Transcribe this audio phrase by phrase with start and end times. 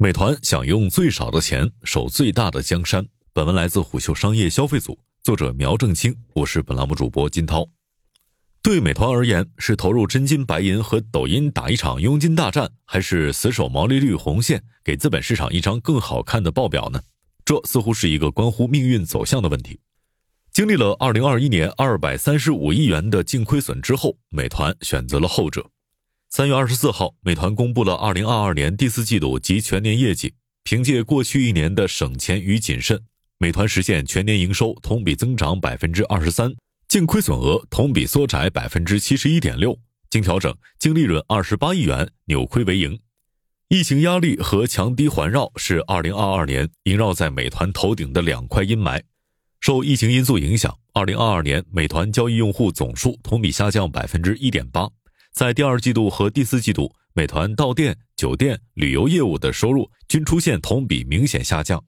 [0.00, 3.04] 美团想用最少的钱守最大的江山。
[3.32, 7.66] 本文来自虎嗅商业消费组，作者苗正清，我是本栏目主播金涛。
[8.62, 17.02] 对美团而言，是投入真金白银和抖音打一场佣金大战，还是死守毛利率红线，给资本市场一张更好看的报表呢？
[17.44, 19.80] 这似乎是一个关乎命运走向的问题。
[20.52, 25.68] 经历了2021年235亿元的净亏损之后，美团选择了后者。
[26.30, 30.34] 三月二十四号，美团公布了2022年第四季度及全年业绩。
[30.62, 33.02] 凭借过去一年的省钱与谨慎，
[33.38, 36.54] 美团实现全年营收同比增长百分之二十三，
[36.86, 39.78] 净亏损额同比缩窄百分之七十一点六，
[40.10, 43.00] 经调整净利润二十八亿元，扭亏为盈。
[43.68, 49.00] 疫情压力和强敌环绕是2022年萦绕在美团头顶的两块阴霾。
[49.60, 54.88] 受疫情因素影响，2022年美团交易用户总数同比下降百分之一点八。
[55.38, 61.84] 在第二季度和第四季度，美团到店、酒店、旅游业务的收入均出现同比明显下降。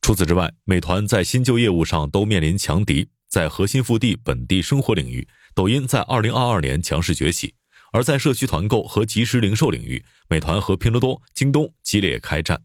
[0.00, 3.06] 除此之外，美团在新旧业务上都面临强敌。
[3.28, 7.50] 在核心腹地本地生活领域，抖音在2022年强势崛起；
[7.92, 12.62] 而在社区团购和即时零售领域，美团和拼多多、京东激烈开战。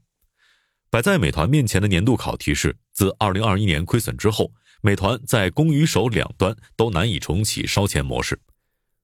[0.89, 8.39] 摆在美团面前的年度考题是：自2021年亏损之后，美团在攻与守两端都难以重启烧钱模式。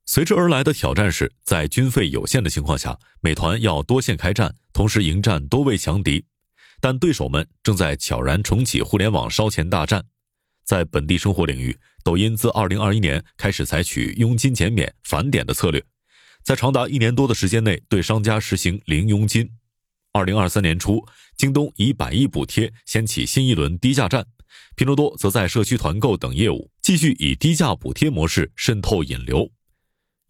[0.07, 6.23] 随之而来的挑战是在军费有限的情况下，美团要多线开战，同时迎战多位强敌。
[6.79, 10.05] 但对手们正在悄然重启互联网烧钱大战。
[10.63, 15.83] 在本地生活领域，抖音自2021年开始采取佣金减免返点的策略，
[16.43, 19.49] 在长达一年多的时间内对商家实行零佣金。
[20.11, 21.03] 二零二三年初，
[21.35, 24.25] 京东以百亿补贴掀起新一轮低价战，
[24.75, 29.51] 拼多多则在社区团购等业务继续以低价补贴模式渗透引流。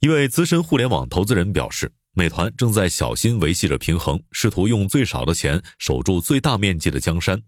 [0.06, 7.42] 一位资深互联网投资人表示，美团正在小心维系着平衡，试图用最少的钱守住最大面积的江山。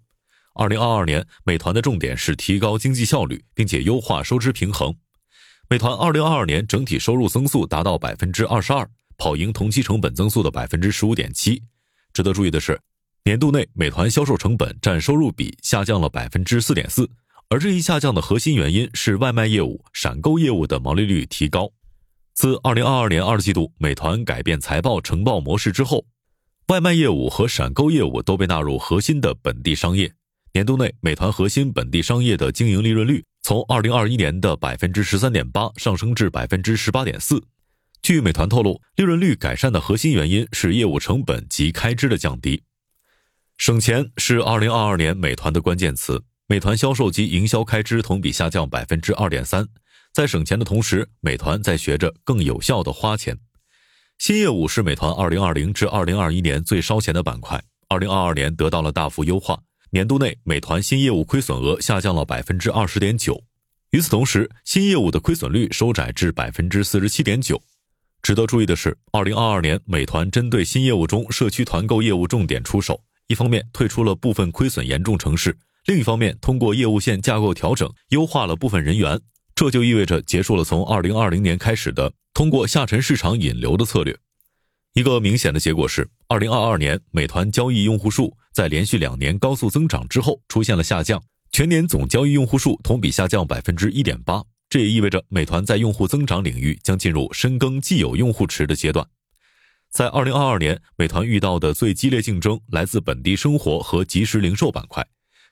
[0.56, 4.92] 二零二二年，美团的重点是提高经济效率，并且优化收支平衡。
[5.70, 8.90] 美团二零二二年整体收入增速达到百分之二十二，
[9.20, 11.62] 跑赢同期成本增速的百分之十五点七。
[12.12, 12.82] 值得注意的是，
[13.24, 17.08] 年度内美团销售成本占收入比下降了百分之四点四，
[17.50, 21.72] 而这一下降的核心原因是外卖业务、闪购业务的毛利率提高。
[22.38, 26.06] 自二零二二年二季度美团改变财报呈报模式之后，
[26.68, 30.14] 外卖业务和闪购业务都被纳入核心的本地商业。
[30.54, 37.42] 年度内，美团核心本地商业的经营利润率从二零二一年的百分之十三点八上升至百分之十八点四。
[38.04, 42.62] 据美团透露，利润率改善的核心原因是业务成本及开支的降低。
[43.58, 46.24] 省钱是二零二二年美团的关键词。
[46.50, 49.68] 美团销售及营销开支同比下降百分之二点三。
[50.18, 53.38] 在省钱的同时，美团在学着更有效的花钱。
[54.18, 59.60] 新业务是美团二零二零至二零二一年最烧钱的板块，二零二二年得到了大幅优化。
[59.92, 63.40] 年度内，美团新业务亏损额下降了百分之二十点九。
[63.92, 67.62] 与此同时，新业务的亏损率收窄至百分之四十七点九。
[68.24, 79.22] 值得注意的是，二零二二年美团针对新业务中社区团购业务重点出手，一方面退出了部分亏损严重城市，另一方面通过业务线架构调整优化了部分人员，
[79.58, 84.16] 这就意味着结束了从二零二零年开始的通过下沉市场引流的策略。
[84.94, 91.20] 一个明显的结果是，二零二二年美团交易用户数在连续两年高速增长之后出现了下降，
[91.52, 94.44] 全年总交易用户数同比下降百分之一点八。
[94.70, 99.04] 这也意味着美团在用户增长领域将进入深耕既有用户池的阶段。
[99.90, 105.04] 在二零二二年，美团遇到的最激烈竞争来自本地生活和即时零售板块。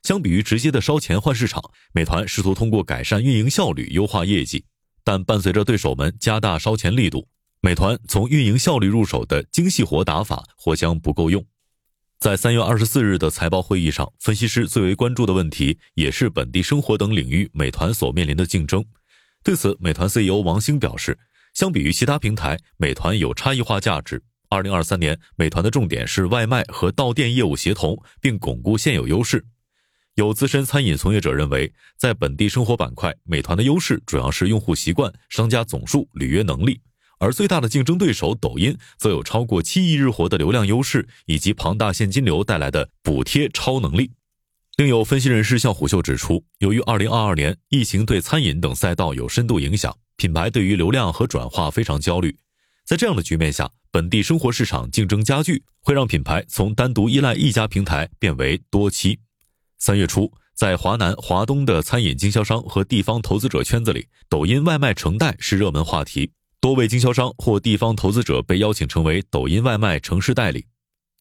[0.06, 4.64] 相比于直接的烧钱换市场，美团试图通过改善运营效率优化业绩。
[5.04, 7.28] 但伴随着对手们加大烧钱力度，
[7.60, 11.44] 美团从运营效率入手的精细活打法或将不够用。
[12.20, 18.86] 在三月二十四日的财报会议上，分析师最为关注的问题也是本地生活等领域美团所面临的竞争。
[19.44, 21.18] 对此，美团 CEO 王兴表示，
[21.56, 24.22] 相比于其他平台，美团有差异化价值。
[24.50, 29.44] 二零二三年，美团的重点是外卖和到店业务协同，并巩固现有优势。
[30.16, 36.80] 有资深餐饮从业者认为，在本地生活板块，美团的优势主要是用户习惯、商家总数、履约能力，
[37.20, 44.10] 而最大的竞争对手抖音则有超过七亿日活的流量优势，以及庞大现金流带来的补贴超能力。
[44.78, 52.38] 另有分析人士向虎嗅指出，由于2022年疫情对餐饮等赛道有深度影响，品牌对于流量和转化非常焦虑。
[52.86, 59.20] 在这样的局面下，本地生活市场竞争加剧，会让品牌从单独依赖一家平台变为多期。
[59.78, 70.66] 三月初，在华南、华东的餐饮经销商和地方投资者圈子里，抖音外卖承代是热门话题，多位经销商或地方投资者被邀请成为抖音外卖城市代理。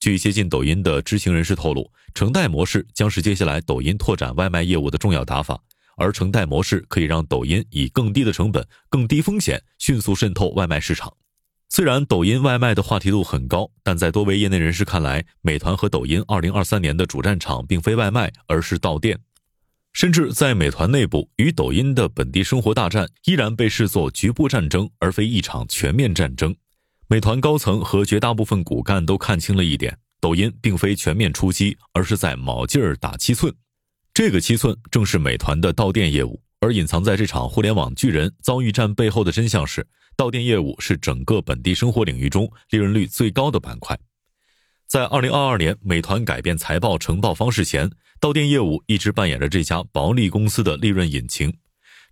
[0.00, 5.60] 据接近抖音的知情人士透露，橙带模式将是接下来抖音拓展外卖业务的重要打法。
[5.96, 11.12] 而橙带模式可以让抖音以更低的成本、更低风险迅速渗透外卖市场。
[11.74, 19.18] 虽然抖音外卖的话题度很高，但在多位业内人士看来，美团和抖音2023年的主战场并非外卖，而是到店。
[19.92, 26.54] 甚至在美团内部，与抖音的本地生活大战依然被视作局部战争，而非一场全面战争。
[27.08, 33.52] 美团高层和绝大部分骨干都看清了一点：抖音并非全面出击，而是在卯劲儿打七寸。
[34.14, 43.98] 这个七寸正是美团的到店业务，而隐藏在这场互联网巨人遭遇战背后的真相是，到店业务是整个本地生活领域中利润率最高的板块。
[44.86, 51.52] 在二零二二年美团改变财报呈报方式前，到店业务一直扮演着这家薄利公司的利润引擎。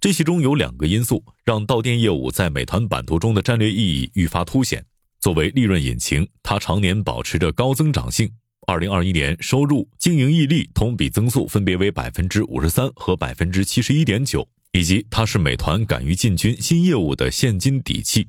[0.00, 4.84] 这其中有两个因素让到店业务在美团版图中的战略意义愈发凸显。
[5.18, 8.30] 作为利润引擎，它常年保持着高增长性。
[8.64, 18.28] 二零二一年收入、经营溢利同比增速分别为百分之五十三和百分之七十一点九，以及它是美团敢于进军新业务的现金底气。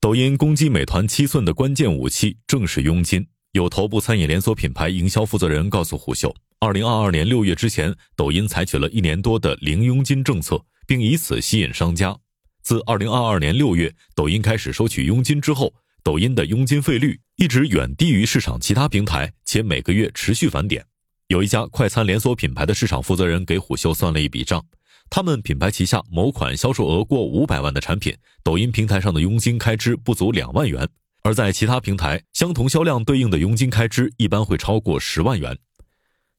[0.00, 3.24] 抖音攻击美团七寸的关键武器正是佣金。
[3.52, 12.16] 有头部餐饮连锁品牌营销负责人告诉虎嗅，二零二二年六月之前，抖音采取了一年多的零佣金政策，并以此吸引商家。
[12.64, 15.72] 自二零二二年六月，抖音开始收取佣金之后。
[16.04, 20.84] 抖音的佣金费率一直远低于市场其他平台，且每个月持续返点。
[21.28, 24.62] 有一家快餐连锁品牌的市场负责人给虎嗅算了一笔账，
[25.08, 30.86] 他们品牌旗下某款销售额过五百万的产品，抖音平台上的佣金开支不足两万元；
[31.22, 35.56] 而在其他平台，相同销量对应的佣金开支一般会超过十万元。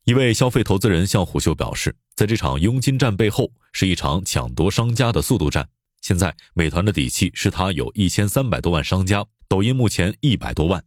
[0.04, 5.68] 一位消费投资人向虎嗅表示，在这场佣金战背后，是一场抢夺商家的速度战。
[6.02, 9.26] 现在，美团的底气是他有一千三百多万商家。
[9.48, 10.84] 抖音目前一百多万，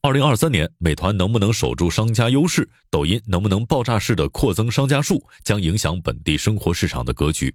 [0.00, 2.68] 二零二三年美团能不能守住商家优势？
[2.90, 7.54] 抖音能不能爆炸式的扩增商家数，将影响本地生活市场的格局。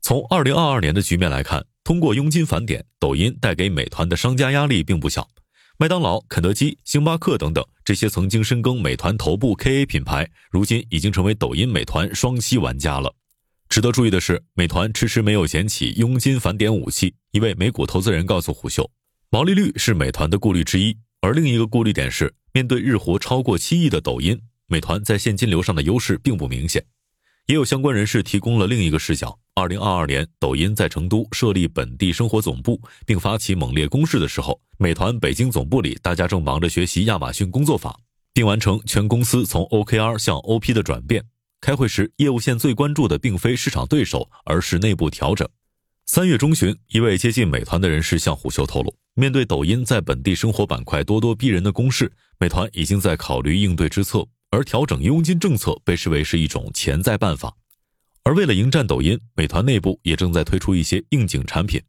[0.00, 5.28] 从二零二二年的局面来看，通过佣金返点，抖音带给美团的商家压力并不小。
[5.78, 13.14] 麦当劳、肯德基、星巴克等等这些曾经深耕美团头部 KA 品牌，如今已经成为抖音、美团双栖玩家了。
[13.68, 17.14] 值得注意的是，美团迟迟没有捡起佣金返点武器。
[17.30, 18.90] 一位美股投资人告诉虎嗅。
[19.30, 26.82] 毛利率是美团的顾虑之一，而另一个顾虑点是，面对日活超过七亿的抖音，美团在现金流上的优势并不明显。
[27.46, 38.00] 也有相关人士提供了另一个视角：二零二二年，抖音在成都设立本地生活总部，并发起猛烈攻势的时候，美团北京总部里大家正忙着学习亚马逊工作法，
[38.32, 41.22] 并完成全公司从 OKR 向 OP 的转变。
[41.60, 45.46] 开会时，业务线最关注的并非市场对手，而是内部调整。
[46.06, 48.96] 三月中旬，一位接近美团的人士向虎嗅透露。
[49.18, 57.52] 面对抖音在本地生活板块咄咄逼人的攻势，美团已经在考虑应对之策，而调整佣金政策被视为是一种潜在办法。
[58.22, 61.82] 而为了迎战抖音，美团内部也正在推出一些应景产品。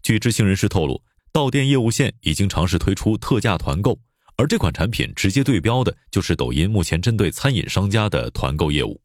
[0.00, 1.02] 据知情人士透露，
[1.32, 3.98] 到店业务线已经尝试推出特价团购，
[4.36, 9.00] 而这款产品直接对标的就是抖音目前针对餐饮商家的团购业务。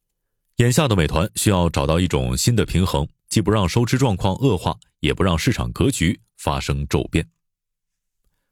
[0.58, 7.28] 眼下的美团需要找到一种新的平衡，既不让收支状况恶化，也不让市场格局发生骤变。